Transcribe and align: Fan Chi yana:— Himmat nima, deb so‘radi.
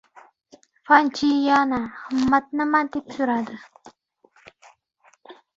Fan 0.87 1.05
Chi 1.17 1.29
yana:— 1.49 1.91
Himmat 2.09 2.49
nima, 2.63 2.83
deb 2.97 3.15
so‘radi. 3.19 3.61